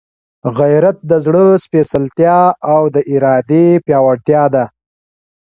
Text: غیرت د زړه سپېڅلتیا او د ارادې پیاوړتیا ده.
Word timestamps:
غیرت 0.57 0.97
د 1.09 1.11
زړه 1.25 1.43
سپېڅلتیا 1.63 2.39
او 2.73 2.81
د 2.95 2.97
ارادې 3.13 3.65
پیاوړتیا 3.85 4.43
ده. 4.53 4.65